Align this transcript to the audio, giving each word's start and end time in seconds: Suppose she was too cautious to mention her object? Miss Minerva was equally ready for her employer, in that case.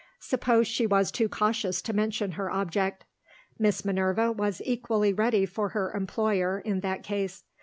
Suppose 0.17 0.67
she 0.67 0.87
was 0.87 1.11
too 1.11 1.29
cautious 1.29 1.79
to 1.83 1.93
mention 1.93 2.31
her 2.31 2.49
object? 2.49 3.05
Miss 3.59 3.85
Minerva 3.85 4.31
was 4.31 4.59
equally 4.65 5.13
ready 5.13 5.45
for 5.45 5.69
her 5.69 5.91
employer, 5.91 6.57
in 6.57 6.79
that 6.79 7.03
case. 7.03 7.43